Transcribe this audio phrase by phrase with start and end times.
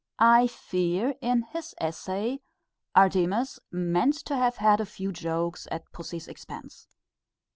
[0.17, 2.41] I fear in his essay
[2.95, 6.87] Artemus meant to have had a few jokes at pussy's expense.